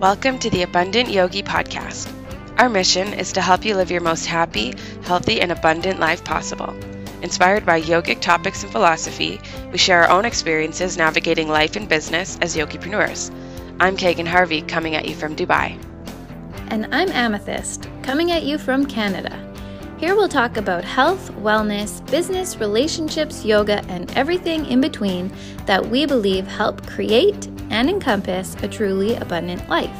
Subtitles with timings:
[0.00, 2.08] Welcome to the Abundant Yogi Podcast.
[2.56, 6.72] Our mission is to help you live your most happy, healthy, and abundant life possible.
[7.20, 9.40] Inspired by yogic topics and philosophy,
[9.72, 13.34] we share our own experiences navigating life and business as yogipreneurs.
[13.80, 15.76] I'm Kaegan Harvey, coming at you from Dubai.
[16.68, 19.36] And I'm Amethyst, coming at you from Canada.
[19.98, 25.32] Here we'll talk about health, wellness, business, relationships, yoga, and everything in between
[25.66, 29.90] that we believe help create and encompass a truly abundant life.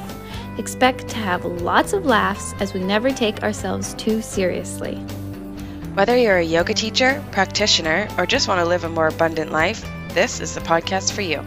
[0.58, 4.96] Expect to have lots of laughs as we never take ourselves too seriously.
[5.94, 9.84] Whether you're a yoga teacher, practitioner, or just want to live a more abundant life,
[10.14, 11.44] this is the podcast for you.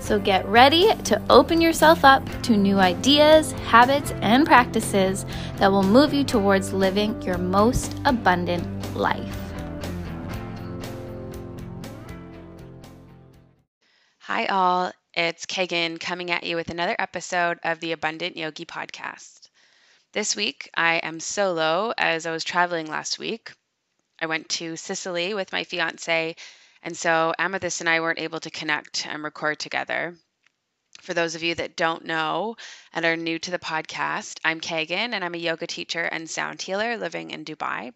[0.00, 5.24] So get ready to open yourself up to new ideas, habits, and practices
[5.58, 9.36] that will move you towards living your most abundant life.
[14.18, 14.92] Hi, all.
[15.14, 19.48] It's Kaegan coming at you with another episode of the Abundant Yogi podcast.
[20.12, 23.50] This week, I am solo as I was traveling last week.
[24.20, 26.36] I went to Sicily with my fiance,
[26.80, 30.16] and so Amethyst and I weren't able to connect and record together.
[31.00, 32.56] For those of you that don't know
[32.92, 36.62] and are new to the podcast, I'm Kaegan, and I'm a yoga teacher and sound
[36.62, 37.92] healer living in Dubai.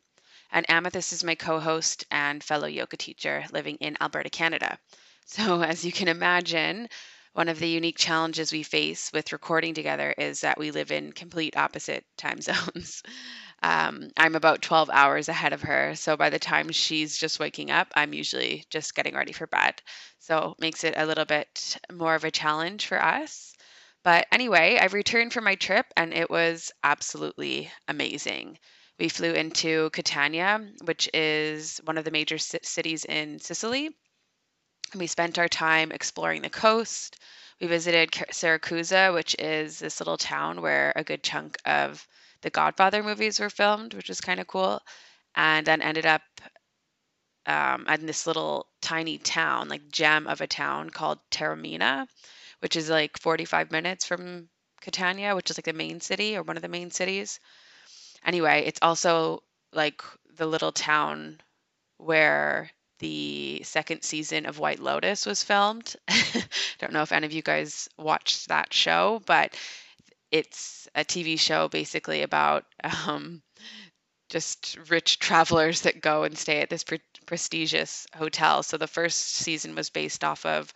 [0.50, 4.80] And Amethyst is my co host and fellow yoga teacher living in Alberta, Canada.
[5.27, 6.89] So, as you can imagine,
[7.34, 11.12] one of the unique challenges we face with recording together is that we live in
[11.12, 13.03] complete opposite time zones.
[13.62, 15.95] Um, I'm about 12 hours ahead of her.
[15.95, 19.83] So by the time she's just waking up, I'm usually just getting ready for bed.
[20.20, 23.55] So makes it a little bit more of a challenge for us.
[24.05, 28.58] But anyway, I've returned from my trip and it was absolutely amazing.
[28.98, 33.91] We flew into Catania, which is one of the major cities in Sicily
[34.94, 37.18] we spent our time exploring the coast.
[37.60, 42.06] We visited Siracusa, which is this little town where a good chunk of
[42.42, 44.80] the Godfather movies were filmed, which was kind of cool.
[45.34, 46.23] And then ended up
[47.46, 52.06] um, in this little tiny town, like gem of a town called Taormina,
[52.61, 54.48] which is like 45 minutes from
[54.80, 57.40] Catania, which is like the main city or one of the main cities.
[58.24, 59.42] Anyway, it's also
[59.73, 60.02] like
[60.36, 61.40] the little town
[61.98, 65.94] where the second season of White Lotus was filmed.
[66.08, 66.44] I
[66.78, 69.55] Don't know if any of you guys watched that show, but
[70.30, 72.64] it's a TV show basically about
[73.06, 73.42] um,
[74.28, 78.62] just rich travelers that go and stay at this pre- prestigious hotel.
[78.62, 80.72] So the first season was based off of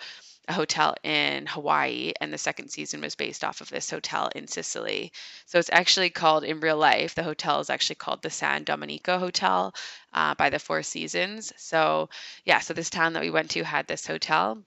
[0.48, 4.48] a hotel in Hawaii, and the second season was based off of this hotel in
[4.48, 5.12] Sicily.
[5.46, 9.18] So it's actually called in real life, the hotel is actually called the San Domenico
[9.18, 9.74] Hotel
[10.14, 11.52] uh, by the Four Seasons.
[11.56, 12.08] So,
[12.44, 14.58] yeah, so this town that we went to had this hotel.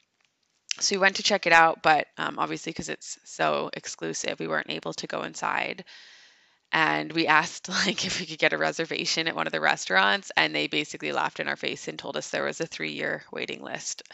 [0.80, 4.48] So we went to check it out, but um, obviously, because it's so exclusive, we
[4.48, 5.84] weren't able to go inside
[6.72, 10.32] and we asked like if we could get a reservation at one of the restaurants
[10.38, 13.24] and they basically laughed in our face and told us there was a three year
[13.32, 14.04] waiting list.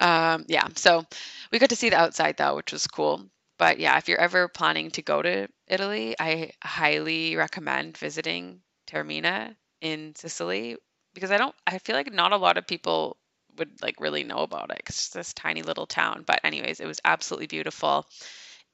[0.00, 1.04] Um, yeah so
[1.50, 3.22] we got to see the outside though which was cool.
[3.58, 9.56] But yeah if you're ever planning to go to italy i highly recommend visiting taormina
[9.80, 10.76] in sicily
[11.14, 13.16] because i don't i feel like not a lot of people
[13.56, 16.24] would like really know about it because it's this tiny little town.
[16.26, 18.06] But anyways it was absolutely beautiful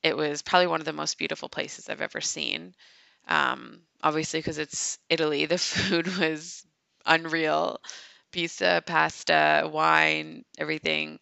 [0.02, 2.74] it was probably one of the most beautiful places I've ever seen.
[3.28, 6.66] Um, obviously, because it's Italy, the food was
[7.06, 7.80] unreal
[8.32, 11.18] pizza, pasta, wine, everything.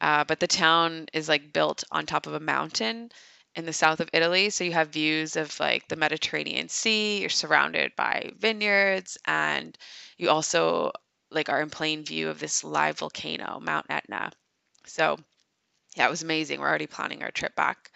[0.00, 3.10] Uh, but the town is like built on top of a mountain
[3.54, 4.50] in the south of Italy.
[4.50, 9.76] So you have views of like the Mediterranean Sea, you're surrounded by vineyards, and
[10.16, 10.92] you also
[11.30, 14.32] like are in plain view of this live volcano, Mount Etna.
[14.86, 15.18] So
[15.96, 16.60] yeah, it was amazing.
[16.60, 17.89] We're already planning our trip back.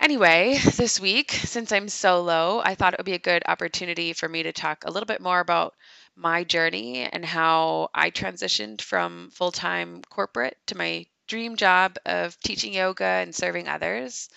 [0.00, 4.28] Anyway, this week, since I'm solo, I thought it would be a good opportunity for
[4.28, 5.76] me to talk a little bit more about
[6.16, 12.40] my journey and how I transitioned from full time corporate to my dream job of
[12.40, 14.30] teaching yoga and serving others.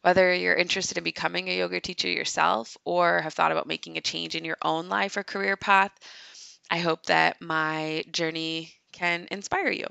[0.00, 4.00] Whether you're interested in becoming a yoga teacher yourself or have thought about making a
[4.00, 5.92] change in your own life or career path,
[6.70, 9.86] I hope that my journey can inspire you.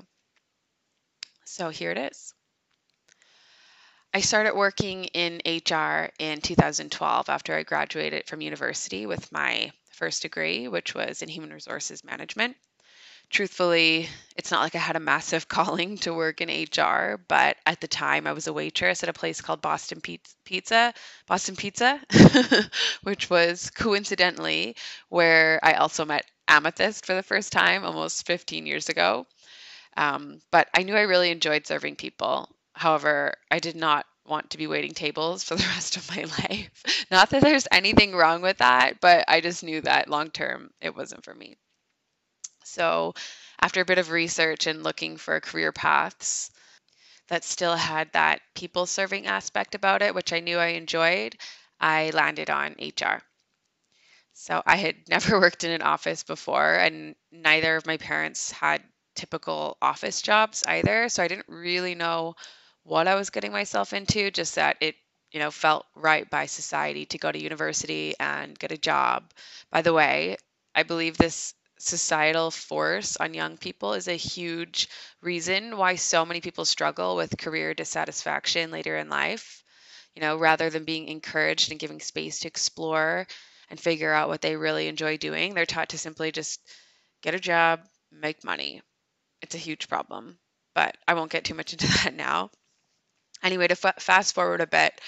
[1.44, 2.34] So here it is.
[4.12, 10.22] I started working in HR in 2012 after I graduated from university with my first
[10.22, 12.56] degree, which was in human resources management.
[13.28, 17.80] Truthfully, it's not like I had a massive calling to work in HR, but at
[17.80, 20.92] the time I was a waitress at a place called Boston Pizza,
[21.28, 22.00] Boston Pizza,
[23.04, 24.74] which was coincidentally
[25.08, 29.28] where I also met Amethyst for the first time almost 15 years ago.
[29.96, 32.48] Um, but I knew I really enjoyed serving people
[32.80, 36.70] However, I did not want to be waiting tables for the rest of my life.
[37.10, 40.96] Not that there's anything wrong with that, but I just knew that long term it
[40.96, 41.58] wasn't for me.
[42.64, 43.12] So,
[43.60, 46.50] after a bit of research and looking for career paths
[47.28, 51.36] that still had that people serving aspect about it, which I knew I enjoyed,
[51.78, 53.22] I landed on HR.
[54.32, 58.82] So, I had never worked in an office before, and neither of my parents had
[59.14, 61.10] typical office jobs either.
[61.10, 62.36] So, I didn't really know
[62.84, 64.96] what I was getting myself into, just that it,
[65.32, 69.32] you know, felt right by society to go to university and get a job.
[69.70, 70.36] By the way,
[70.74, 74.88] I believe this societal force on young people is a huge
[75.22, 79.64] reason why so many people struggle with career dissatisfaction later in life.
[80.14, 83.26] You know, rather than being encouraged and giving space to explore
[83.68, 86.60] and figure out what they really enjoy doing, they're taught to simply just
[87.22, 88.82] get a job, make money.
[89.42, 90.38] It's a huge problem,
[90.74, 92.50] but I won't get too much into that now.
[93.42, 95.00] Anyway, to f- fast forward a bit,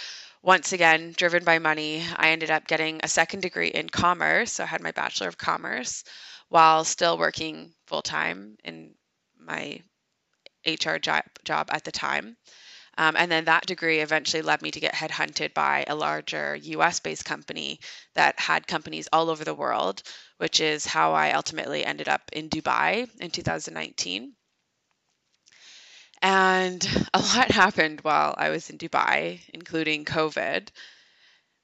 [0.43, 4.55] once again, driven by money, I ended up getting a second degree in commerce.
[4.55, 6.05] So I had my Bachelor of Commerce
[6.49, 8.95] while still working full time in
[9.39, 9.83] my
[10.67, 12.37] HR job, job at the time.
[12.99, 17.01] Um, and then that degree eventually led me to get headhunted by a larger US
[17.01, 17.81] based company
[18.15, 20.03] that had companies all over the world,
[20.39, 24.35] which is how I ultimately ended up in Dubai in 2019.
[26.63, 30.69] And a lot happened while I was in Dubai, including COVID,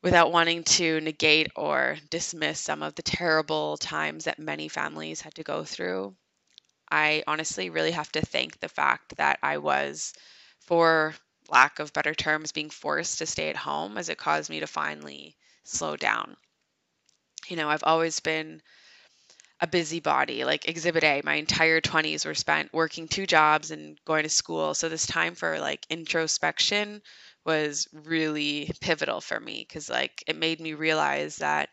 [0.03, 5.37] without wanting to negate or dismiss some of the terrible times that many families had
[5.37, 6.17] to go through.
[6.91, 10.15] I honestly really have to thank the fact that I was,
[10.59, 11.15] for
[11.49, 14.67] lack of better terms, being forced to stay at home as it caused me to
[14.67, 16.37] finally slow down.
[17.47, 18.62] You know, I've always been
[19.60, 21.22] a busybody, like exhibit A.
[21.25, 24.75] My entire 20s were spent working two jobs and going to school.
[24.75, 27.02] So this time for like introspection
[27.44, 31.70] was really pivotal for me because like it made me realize that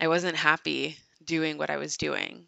[0.00, 2.46] I wasn't happy doing what I was doing.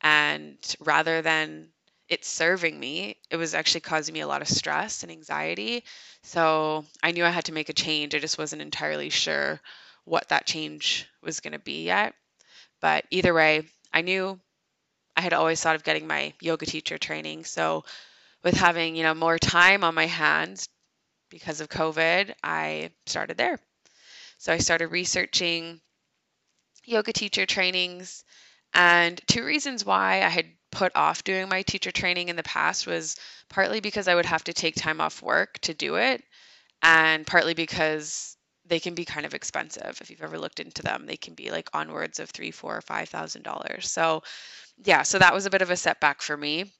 [0.00, 1.70] And rather than
[2.08, 5.84] it serving me, it was actually causing me a lot of stress and anxiety.
[6.22, 8.14] So I knew I had to make a change.
[8.14, 9.60] I just wasn't entirely sure
[10.04, 12.14] what that change was going to be yet.
[12.80, 13.64] But either way,
[13.94, 14.40] I knew
[15.16, 17.44] I had always thought of getting my yoga teacher training.
[17.44, 17.84] So
[18.42, 20.68] with having, you know, more time on my hands
[21.30, 23.60] because of COVID, I started there.
[24.38, 25.80] So I started researching
[26.84, 28.24] yoga teacher trainings
[28.74, 32.88] and two reasons why I had put off doing my teacher training in the past
[32.88, 33.16] was
[33.48, 36.22] partly because I would have to take time off work to do it
[36.82, 38.36] and partly because
[38.74, 39.98] they can be kind of expensive.
[40.00, 42.80] If you've ever looked into them they can be like onwards of three four or
[42.80, 43.88] five thousand dollars.
[43.88, 44.24] So
[44.84, 46.72] yeah so that was a bit of a setback for me.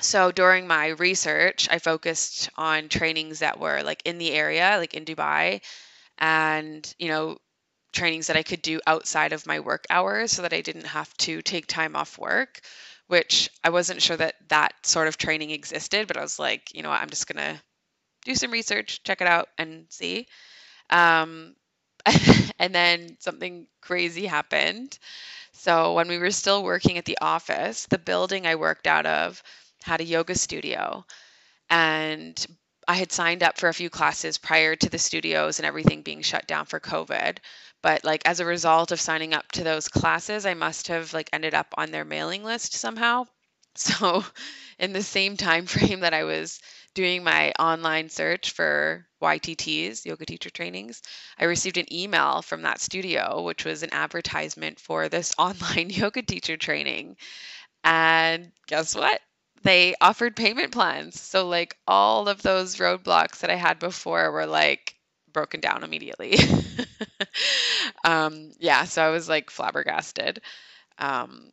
[0.00, 4.94] So during my research i focused on trainings that were like in the area like
[4.94, 5.60] in dubai
[6.18, 7.38] and you know
[7.92, 11.12] trainings that i could do outside of my work hours so that i didn't have
[11.16, 12.60] to take time off work
[13.08, 16.82] which i wasn't sure that that sort of training existed but i was like you
[16.82, 17.60] know what, i'm just going to
[18.26, 20.26] do some research check it out and see
[20.90, 21.54] um,
[22.58, 24.98] and then something crazy happened.
[25.52, 29.42] So when we were still working at the office, the building I worked out of
[29.84, 31.06] had a yoga studio.
[31.70, 32.44] And
[32.88, 36.22] I had signed up for a few classes prior to the studios and everything being
[36.22, 37.38] shut down for COVID.
[37.82, 41.30] But like as a result of signing up to those classes, I must have like
[41.32, 43.26] ended up on their mailing list somehow.
[43.78, 44.24] So
[44.78, 46.60] in the same time frame that I was
[46.94, 51.02] doing my online search for YTTs, yoga teacher trainings,
[51.38, 56.22] I received an email from that studio, which was an advertisement for this online yoga
[56.22, 57.16] teacher training.
[57.84, 59.20] And guess what?
[59.62, 61.20] They offered payment plans.
[61.20, 64.94] So, like, all of those roadblocks that I had before were like
[65.32, 66.38] broken down immediately.
[68.04, 70.40] um, yeah, so I was like flabbergasted.
[70.98, 71.50] Um,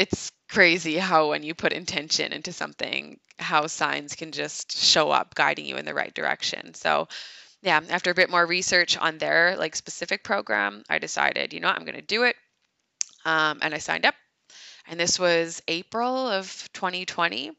[0.00, 5.34] it's crazy how when you put intention into something how signs can just show up
[5.34, 6.72] guiding you in the right direction.
[6.74, 7.06] So
[7.62, 11.68] yeah after a bit more research on their like specific program i decided you know
[11.68, 12.34] what, i'm going to do it.
[13.26, 14.14] Um, and i signed up.
[14.88, 17.52] And this was april of 2020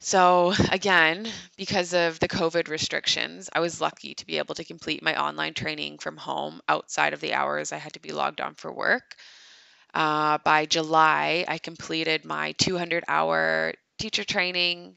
[0.00, 5.02] so again because of the covid restrictions i was lucky to be able to complete
[5.02, 8.54] my online training from home outside of the hours i had to be logged on
[8.54, 9.16] for work
[9.94, 14.96] uh, by July, I completed my 200 hour teacher training.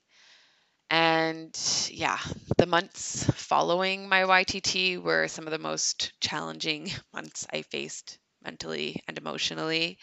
[0.89, 1.57] And
[1.91, 2.19] yeah,
[2.57, 9.01] the months following my YTT were some of the most challenging months I faced mentally
[9.07, 9.99] and emotionally.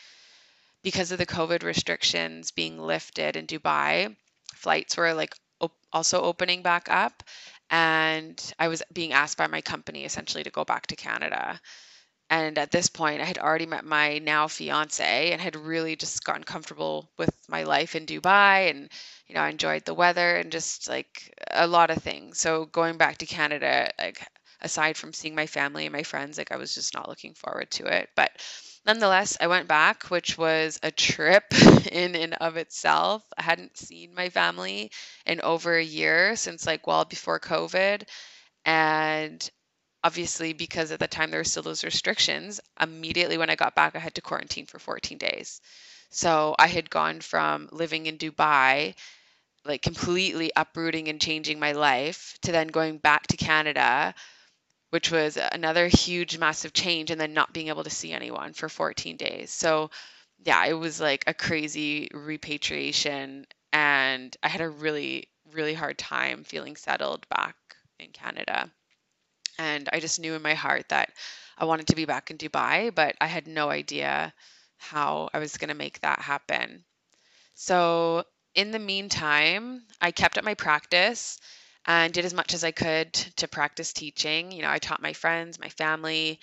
[0.85, 4.17] Because of the COVID restrictions being lifted in Dubai,
[4.55, 7.23] flights were like op- also opening back up.
[7.71, 11.61] And I was being asked by my company essentially to go back to Canada.
[12.33, 16.25] And at this point, I had already met my now fiance and had really just
[16.25, 18.71] gotten comfortable with my life in Dubai.
[18.71, 18.91] And,
[19.27, 22.41] you know, I enjoyed the weather and just like a lot of things.
[22.41, 24.27] So going back to Canada, like
[24.63, 27.71] aside from seeing my family and my friends, like I was just not looking forward
[27.73, 28.09] to it.
[28.17, 28.31] But
[28.87, 31.45] nonetheless, I went back, which was a trip
[31.93, 33.23] in and of itself.
[33.37, 34.91] I hadn't seen my family
[35.27, 38.09] in over a year since like well before COVID.
[38.65, 39.51] And
[40.05, 43.97] obviously, because at the time there were still those restrictions, immediately when I got back,
[43.97, 45.61] I had to quarantine for 14 days.
[46.11, 48.95] So I had gone from living in Dubai,
[49.65, 54.15] like completely uprooting and changing my life, to then going back to Canada
[54.93, 58.69] which was another huge, massive change, and then not being able to see anyone for
[58.69, 59.51] 14 days.
[59.51, 59.91] So,
[60.45, 66.45] yeah, it was like a crazy repatriation, and I had a really, really hard time
[66.45, 67.57] feeling settled back
[67.99, 68.71] in Canada.
[69.59, 71.13] And I just knew in my heart that
[71.59, 74.33] I wanted to be back in Dubai, but I had no idea
[74.79, 76.85] how I was going to make that happen.
[77.55, 81.39] So, in the meantime, I kept up my practice
[81.87, 84.53] and did as much as I could to practice teaching.
[84.53, 86.41] You know, I taught my friends, my family.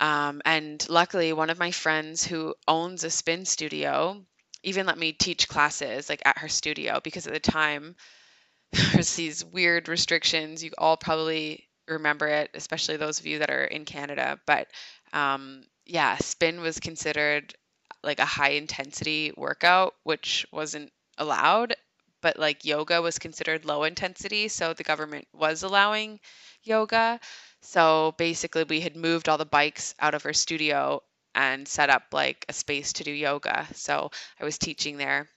[0.00, 4.24] Um, and luckily, one of my friends who owns a spin studio
[4.62, 7.96] even let me teach classes like at her studio because at the time
[8.72, 10.62] there's these weird restrictions.
[10.62, 14.40] You all probably remember it, especially those of you that are in Canada.
[14.46, 14.68] But
[15.12, 17.54] um, yeah, spin was considered
[18.02, 21.74] like a high intensity workout, which wasn't allowed
[22.22, 26.20] but like yoga was considered low intensity, so the government was allowing
[26.62, 27.20] yoga.
[27.60, 31.02] So basically, we had moved all the bikes out of our studio
[31.34, 33.66] and set up like a space to do yoga.
[33.74, 35.28] So I was teaching there.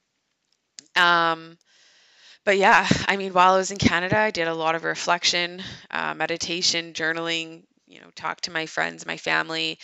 [0.95, 1.57] Um,
[2.46, 5.64] but yeah, I mean, while I was in Canada, I did a lot of reflection,
[5.92, 9.80] uh, meditation, journaling, you know, talked to my friends, my family,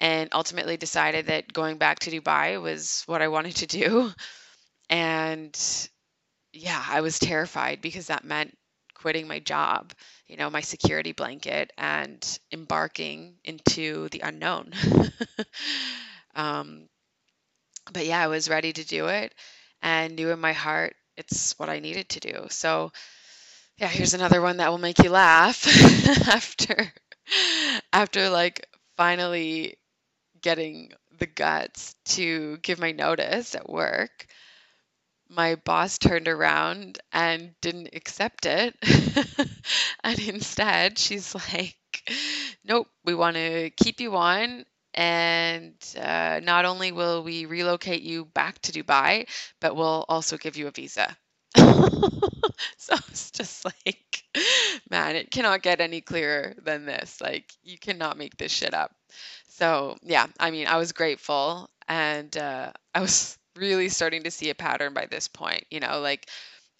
[0.00, 4.12] and ultimately decided that going back to Dubai was what I wanted to do.
[4.90, 5.58] And
[6.52, 8.56] yeah, I was terrified because that meant
[8.94, 9.92] quitting my job,
[10.26, 14.72] you know, my security blanket, and embarking into the unknown.
[16.34, 16.88] um,
[17.92, 19.34] but yeah, I was ready to do it
[19.82, 22.46] and knew in my heart it's what I needed to do.
[22.50, 22.92] So,
[23.78, 25.66] yeah, here's another one that will make you laugh
[26.28, 26.92] after
[27.92, 28.66] after like
[28.96, 29.76] finally
[30.40, 34.26] getting the guts to give my notice at work
[35.34, 38.76] my boss turned around and didn't accept it.
[40.04, 41.76] and instead, she's like,
[42.64, 44.64] Nope, we want to keep you on.
[44.94, 49.28] And uh, not only will we relocate you back to Dubai,
[49.60, 51.16] but we'll also give you a visa.
[51.56, 54.22] so it's just like,
[54.90, 57.20] man, it cannot get any clearer than this.
[57.20, 58.94] Like, you cannot make this shit up.
[59.48, 64.50] So, yeah, I mean, I was grateful and uh, I was really starting to see
[64.50, 65.64] a pattern by this point.
[65.70, 66.28] You know, like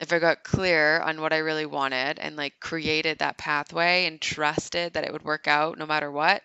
[0.00, 4.20] if I got clear on what I really wanted and like created that pathway and
[4.20, 6.42] trusted that it would work out no matter what,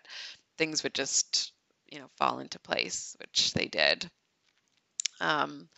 [0.58, 1.54] things would just,
[1.90, 4.10] you know, fall into place, which they did.
[5.20, 5.70] Um,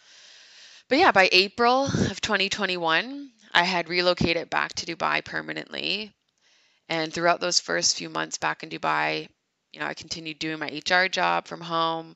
[0.88, 6.14] but yeah, by April of 2021, I had relocated back to Dubai permanently.
[6.90, 9.30] And throughout those first few months back in Dubai,
[9.72, 12.16] you know, I continued doing my HR job from home,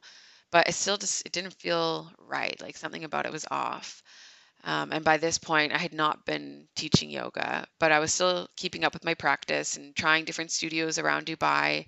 [0.51, 2.59] but it still just it didn't feel right.
[2.59, 4.01] Like something about it was off.
[4.63, 8.47] Um, and by this point, I had not been teaching yoga, but I was still
[8.55, 11.85] keeping up with my practice and trying different studios around Dubai.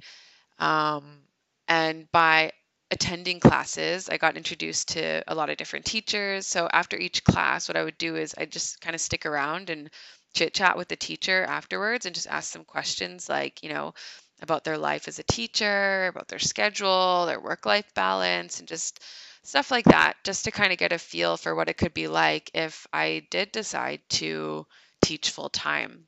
[0.59, 1.23] Um,
[1.67, 2.51] and by
[2.91, 6.45] attending classes, I got introduced to a lot of different teachers.
[6.45, 9.69] So after each class, what I would do is I just kind of stick around
[9.69, 9.89] and
[10.33, 13.93] chit chat with the teacher afterwards and just ask some questions like, you know,
[14.41, 18.99] about their life as a teacher, about their schedule, their work life balance, and just
[19.43, 22.07] stuff like that, just to kind of get a feel for what it could be
[22.07, 24.67] like if I did decide to
[25.01, 26.07] teach full time.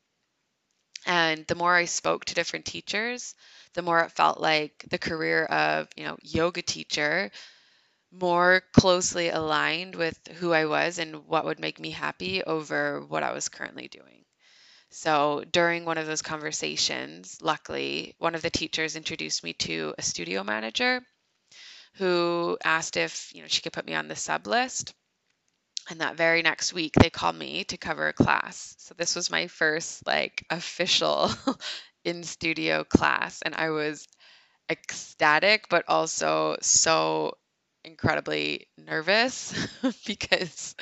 [1.05, 3.33] And the more I spoke to different teachers,
[3.73, 7.31] the more it felt like the career of, you know, yoga teacher
[8.11, 13.23] more closely aligned with who I was and what would make me happy over what
[13.23, 14.25] I was currently doing.
[14.89, 20.01] So during one of those conversations, luckily, one of the teachers introduced me to a
[20.01, 21.01] studio manager
[21.95, 24.93] who asked if, you know, she could put me on the sub list.
[25.89, 28.75] And that very next week, they called me to cover a class.
[28.77, 31.31] So this was my first like official
[32.07, 33.41] in studio class.
[33.41, 34.07] And I was
[34.69, 37.37] ecstatic, but also so
[37.83, 39.53] incredibly nervous
[40.05, 40.75] because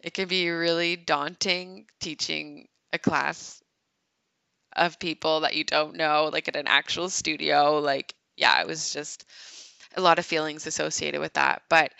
[0.00, 3.60] it can be really daunting teaching a class
[4.76, 7.80] of people that you don't know, like at an actual studio.
[7.80, 9.24] Like, yeah, it was just
[9.96, 11.62] a lot of feelings associated with that.
[11.68, 11.92] But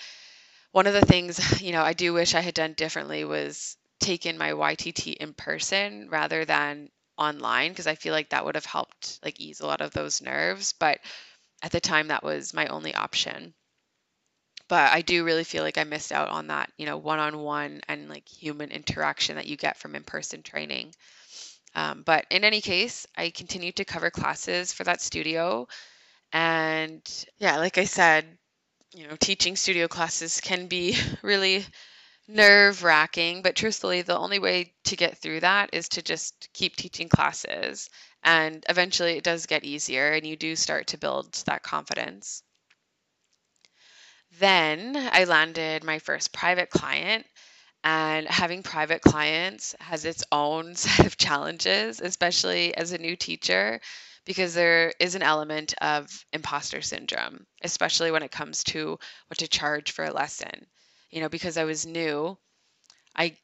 [0.71, 4.39] one of the things, you know, I do wish I had done differently was taken
[4.39, 9.19] my YTT in person rather than online because I feel like that would have helped
[9.25, 10.73] like ease a lot of those nerves.
[10.73, 11.01] But
[11.63, 13.55] at the time, that was my only option.
[14.69, 17.39] But I do really feel like I missed out on that, you know, one on
[17.39, 20.95] one and like human interaction that you get from in person training.
[21.75, 25.69] Um, but in any case, I continued to cover classes for that studio.
[26.33, 27.03] And
[27.39, 28.27] yeah, like I said,
[28.95, 31.65] you know, teaching studio classes can be really
[32.29, 36.77] nerve wracking, but truthfully, the only way to get through that is to just keep
[36.77, 37.89] teaching classes.
[38.23, 42.43] And eventually it does get easier and you do start to build that confidence.
[44.39, 47.27] Then I landed my first private client
[47.83, 53.81] and having private clients has its own set of challenges, especially as a new teacher,
[54.27, 59.49] because there is an element of imposter syndrome, especially when it comes to what to
[59.49, 60.67] charge for a lesson.
[61.11, 62.39] You know, because I was new,
[63.17, 63.37] I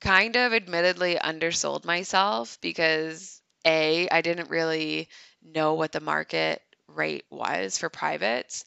[0.00, 5.08] kind of admittedly undersold myself because A, I didn't really
[5.42, 8.64] know what the market rate was for privates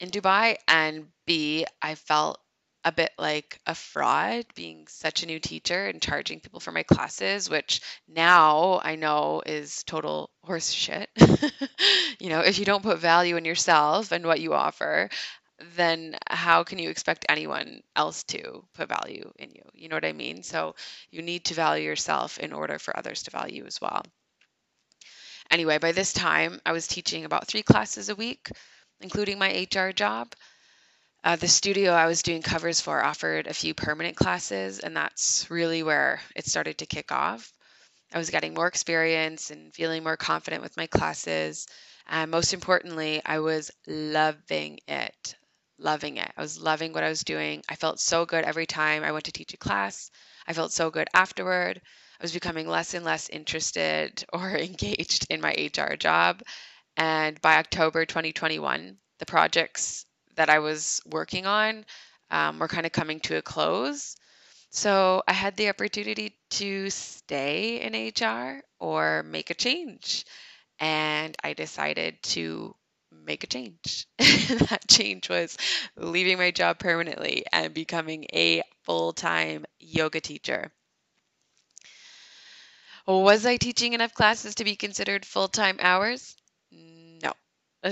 [0.00, 2.40] in Dubai, and B, I felt
[2.84, 6.82] a bit like a fraud being such a new teacher and charging people for my
[6.82, 11.08] classes, which now I know is total horse shit.
[12.20, 15.08] you know, if you don't put value in yourself and what you offer,
[15.76, 19.62] then how can you expect anyone else to put value in you?
[19.74, 20.42] You know what I mean?
[20.42, 20.74] So
[21.10, 24.02] you need to value yourself in order for others to value you as well.
[25.50, 28.48] Anyway, by this time, I was teaching about three classes a week,
[29.00, 30.34] including my HR job.
[31.24, 35.50] Uh, the studio I was doing covers for offered a few permanent classes, and that's
[35.50, 37.52] really where it started to kick off.
[38.14, 41.66] I was getting more experience and feeling more confident with my classes.
[42.08, 45.36] And most importantly, I was loving it.
[45.82, 46.32] Loving it.
[46.36, 47.64] I was loving what I was doing.
[47.68, 50.12] I felt so good every time I went to teach a class.
[50.46, 51.80] I felt so good afterward.
[52.20, 56.40] I was becoming less and less interested or engaged in my HR job.
[56.96, 61.84] And by October 2021, the projects that I was working on
[62.30, 64.14] um, were kind of coming to a close.
[64.70, 70.26] So I had the opportunity to stay in HR or make a change.
[70.78, 72.76] And I decided to
[73.24, 74.06] make a change.
[74.18, 75.56] that change was
[75.96, 80.72] leaving my job permanently and becoming a full time yoga teacher.
[83.06, 86.36] Was I teaching enough classes to be considered full time hours?
[86.72, 87.32] No.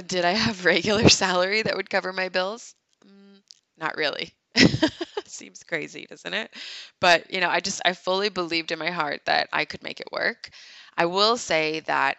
[0.06, 2.74] did I have regular salary that would cover my bills?
[3.06, 3.40] Mm,
[3.78, 4.32] not really.
[5.26, 6.52] Seems crazy, doesn't it?
[7.00, 10.00] But, you know, I just, I fully believed in my heart that I could make
[10.00, 10.50] it work.
[10.96, 12.16] I will say that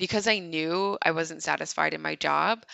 [0.00, 2.66] because I knew I wasn't satisfied in my job,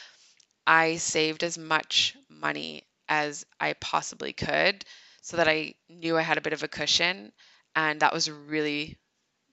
[0.67, 4.85] I saved as much money as I possibly could
[5.23, 7.33] so that I knew I had a bit of a cushion.
[7.77, 8.99] And that was really,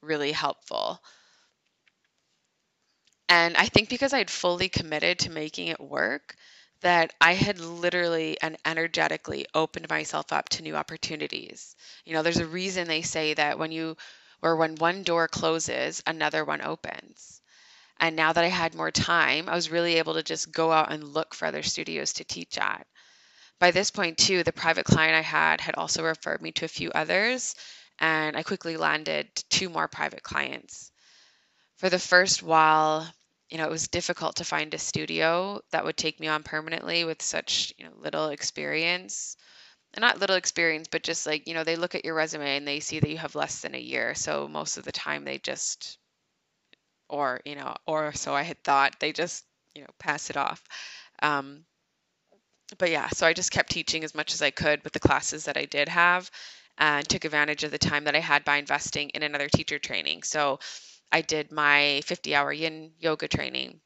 [0.01, 1.01] really helpful.
[3.27, 6.37] And I think because I'd fully committed to making it work,
[6.79, 11.75] that I had literally and energetically opened myself up to new opportunities.
[12.05, 13.97] You know, there's a reason they say that when you,
[14.41, 17.41] or when one door closes, another one opens.
[18.03, 20.91] And now that I had more time, I was really able to just go out
[20.91, 22.85] and look for other studios to teach at.
[23.59, 26.67] By this point, too, the private client I had had also referred me to a
[26.67, 27.55] few others,
[27.99, 30.91] and I quickly landed two more private clients.
[31.77, 33.09] For the first while,
[33.49, 37.05] you know, it was difficult to find a studio that would take me on permanently
[37.05, 39.37] with such, you know, little experience.
[39.93, 42.67] And not little experience, but just like, you know, they look at your resume and
[42.67, 44.13] they see that you have less than a year.
[44.13, 45.99] So most of the time they just,
[47.13, 49.45] or, you know, or so I had thought, they just,
[49.75, 50.63] you know, pass it off.
[51.21, 51.63] Um,
[52.79, 55.45] but yeah, so I just kept teaching as much as I could with the classes
[55.45, 56.31] that I did have
[56.79, 60.23] and took advantage of the time that I had by investing in another teacher training.
[60.23, 60.59] So
[61.11, 63.79] I did my 50 hour yin yoga training.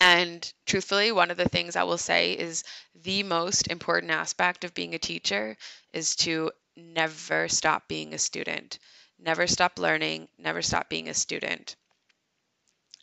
[0.00, 2.64] And truthfully, one of the things I will say is
[2.94, 5.58] the most important aspect of being a teacher
[5.92, 8.78] is to never stop being a student,
[9.18, 11.76] never stop learning, never stop being a student.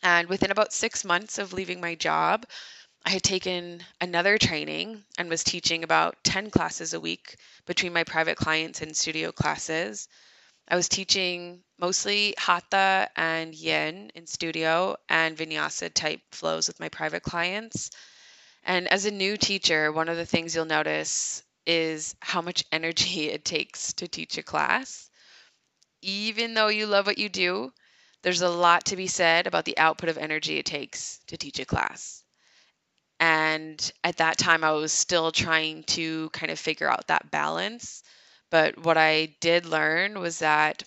[0.02, 2.46] And within about six months of leaving my job,
[3.04, 7.36] I had taken another training and was teaching about 10 classes a week
[7.66, 10.08] between my private clients and studio classes.
[10.68, 16.88] I was teaching mostly hatha and yin in studio and vinyasa type flows with my
[16.88, 17.90] private clients.
[18.62, 23.30] And as a new teacher, one of the things you'll notice is how much energy
[23.30, 25.10] it takes to teach a class.
[26.02, 27.72] Even though you love what you do,
[28.22, 31.58] there's a lot to be said about the output of energy it takes to teach
[31.58, 32.22] a class.
[33.18, 38.02] And at that time, I was still trying to kind of figure out that balance.
[38.50, 40.82] But what I did learn was that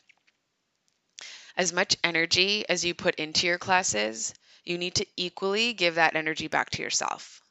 [1.55, 6.15] as much energy as you put into your classes, you need to equally give that
[6.15, 7.41] energy back to yourself.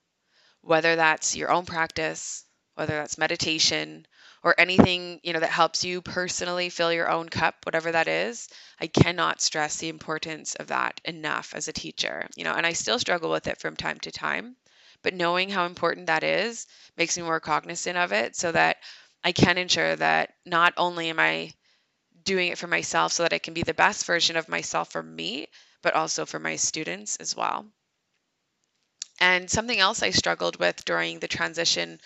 [0.63, 4.07] Whether that's your own practice, whether that's meditation,
[4.43, 8.49] or anything you know that helps you personally fill your own cup whatever that is
[8.81, 12.73] i cannot stress the importance of that enough as a teacher you know and i
[12.73, 14.57] still struggle with it from time to time
[15.03, 18.77] but knowing how important that is makes me more cognizant of it so that
[19.25, 21.53] i can ensure that not only am i
[22.25, 25.03] doing it for myself so that i can be the best version of myself for
[25.03, 25.47] me
[25.83, 27.67] but also for my students as well.
[29.21, 32.01] And something else i struggled with during the transition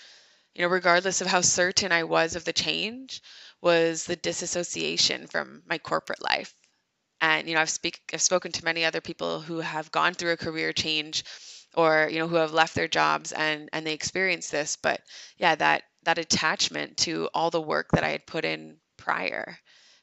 [0.56, 3.20] you know, regardless of how certain I was of the change,
[3.60, 6.54] was the disassociation from my corporate life.
[7.20, 10.32] And you know, I've speak I've spoken to many other people who have gone through
[10.32, 11.24] a career change
[11.74, 15.00] or you know who have left their jobs and and they experience this but
[15.36, 19.58] yeah that that attachment to all the work that i had put in prior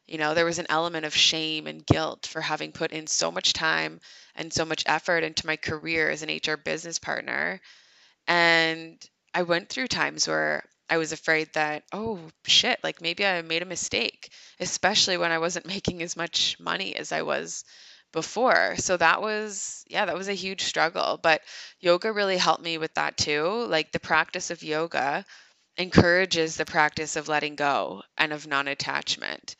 [0.06, 3.32] you know there was an element of shame and guilt for having put in so
[3.32, 4.00] much time
[4.36, 7.60] and so much effort into my career as an hr business partner
[8.28, 13.41] and I went through times where I was afraid that, oh shit, like maybe I
[13.41, 17.63] made a mistake, especially when I wasn't making as much money as I was
[18.12, 18.76] before.
[18.78, 21.19] So that was, yeah, that was a huge struggle.
[21.22, 21.41] But
[21.80, 23.65] yoga really helped me with that too.
[23.67, 25.26] Like the practice of yoga
[25.78, 29.56] encourages the practice of letting go and of non attachment.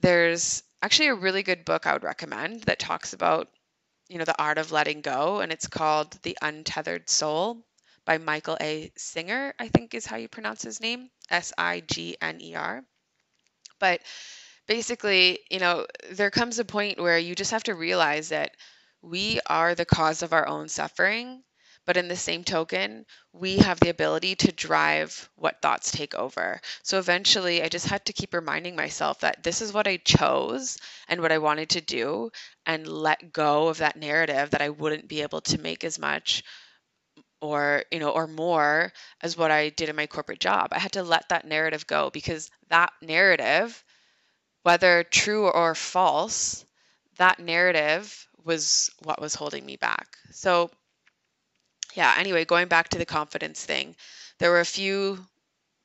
[0.00, 3.48] There's actually a really good book I would recommend that talks about,
[4.08, 7.64] you know, the art of letting go, and it's called The Untethered Soul
[8.04, 8.92] by Michael A.
[8.96, 12.84] Singer, I think is how you pronounce his name, S I G N E R.
[13.78, 14.00] But
[14.66, 18.56] basically, you know, there comes a point where you just have to realize that
[19.02, 21.42] we are the cause of our own suffering.
[21.86, 26.60] But in the same token, we have the ability to drive what thoughts take over.
[26.82, 30.78] So eventually, I just had to keep reminding myself that this is what I chose
[31.08, 32.30] and what I wanted to do,
[32.64, 36.42] and let go of that narrative that I wouldn't be able to make as much
[37.44, 40.68] or you know or more as what I did in my corporate job.
[40.72, 43.84] I had to let that narrative go because that narrative
[44.62, 46.64] whether true or false,
[47.18, 50.16] that narrative was what was holding me back.
[50.32, 50.70] So
[51.94, 53.94] yeah, anyway, going back to the confidence thing,
[54.38, 55.24] there were a few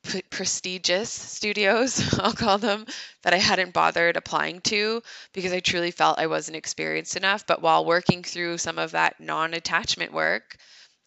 [0.04, 2.86] p- prestigious studios, I'll call them,
[3.22, 7.46] that I hadn't bothered applying to because I truly felt I wasn't experienced enough.
[7.46, 10.56] But while working through some of that non attachment work,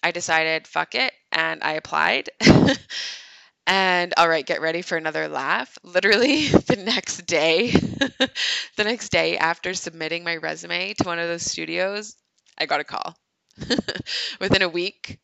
[0.04, 2.30] I decided, fuck it, and I applied.
[3.68, 5.78] and all right, get ready for another laugh.
[5.84, 7.72] Literally the next day,
[8.78, 12.16] the next day after submitting my resume to one of those studios,
[12.58, 13.18] I got a call.
[14.40, 15.20] Within a week,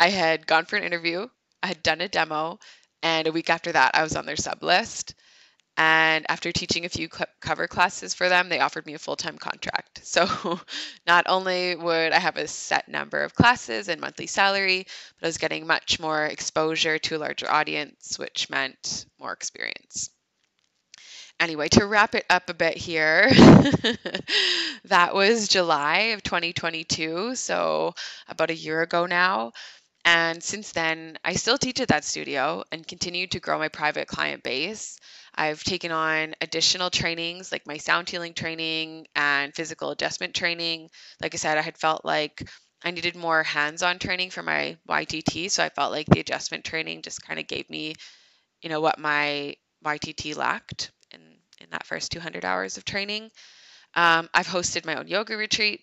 [0.00, 1.28] I had gone for an interview,
[1.62, 2.58] I had done a demo,
[3.02, 5.14] and a week after that, I was on their sub list.
[5.76, 7.08] And after teaching a few
[7.40, 10.00] cover classes for them, they offered me a full time contract.
[10.12, 10.60] So
[11.06, 14.86] not only would I have a set number of classes and monthly salary,
[15.18, 20.10] but I was getting much more exposure to a larger audience, which meant more experience.
[21.40, 23.28] Anyway, to wrap it up a bit here,
[24.84, 27.94] that was July of 2022, so
[28.28, 29.52] about a year ago now.
[30.04, 34.08] And since then, I still teach at that studio and continue to grow my private
[34.08, 34.98] client base.
[35.34, 40.90] I've taken on additional trainings like my sound healing training and physical adjustment training.
[41.20, 42.42] Like I said, I had felt like
[42.84, 45.48] I needed more hands on training for my YTT.
[45.48, 47.94] So I felt like the adjustment training just kind of gave me,
[48.62, 51.20] you know, what my YTT lacked in,
[51.60, 53.30] in that first 200 hours of training.
[53.94, 55.80] Um, I've hosted my own yoga retreat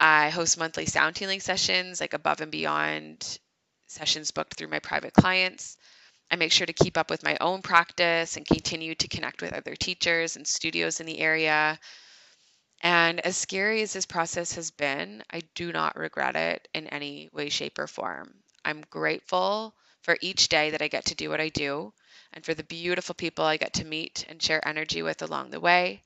[0.00, 3.38] I host monthly sound healing sessions, like above and beyond
[3.86, 5.76] sessions booked through my private clients.
[6.30, 9.54] I make sure to keep up with my own practice and continue to connect with
[9.54, 11.80] other teachers and studios in the area.
[12.82, 17.28] And as scary as this process has been, I do not regret it in any
[17.32, 18.34] way, shape, or form.
[18.64, 21.92] I'm grateful for each day that I get to do what I do
[22.32, 25.60] and for the beautiful people I get to meet and share energy with along the
[25.60, 26.02] way.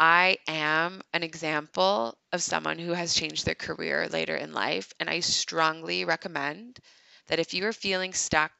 [0.00, 4.92] I am an example of someone who has changed their career later in life.
[4.98, 6.80] And I strongly recommend
[7.28, 8.50] that if you are feeling stuck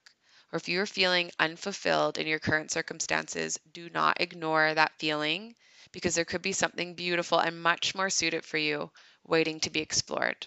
[0.53, 5.57] or if you are feeling unfulfilled in your current circumstances, do not ignore that feeling
[5.91, 8.93] because there could be something beautiful and much more suited for you
[9.25, 10.47] waiting to be explored.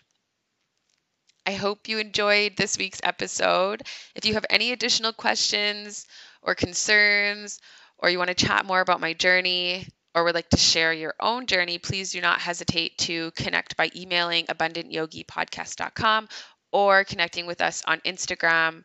[1.46, 3.82] I hope you enjoyed this week's episode.
[4.16, 6.06] If you have any additional questions
[6.42, 7.60] or concerns,
[7.98, 11.16] or you want to chat more about my journey, or would like to share your
[11.20, 16.28] own journey, please do not hesitate to connect by emailing abundantyogipodcast.com
[16.72, 18.84] or connecting with us on Instagram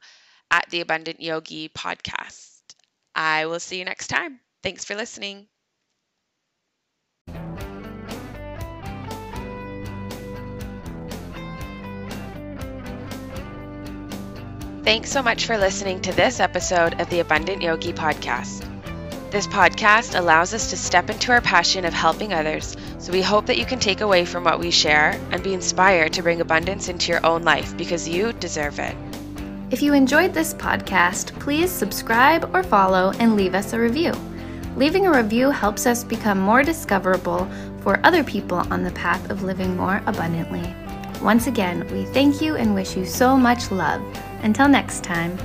[0.50, 2.60] at the Abundant Yogi Podcast.
[3.14, 4.40] I will see you next time.
[4.62, 5.46] Thanks for listening.
[14.84, 18.67] Thanks so much for listening to this episode of the Abundant Yogi Podcast.
[19.30, 23.44] This podcast allows us to step into our passion of helping others, so we hope
[23.44, 26.88] that you can take away from what we share and be inspired to bring abundance
[26.88, 28.96] into your own life because you deserve it.
[29.70, 34.14] If you enjoyed this podcast, please subscribe or follow and leave us a review.
[34.76, 37.46] Leaving a review helps us become more discoverable
[37.82, 40.74] for other people on the path of living more abundantly.
[41.22, 44.00] Once again, we thank you and wish you so much love.
[44.42, 45.36] Until next time.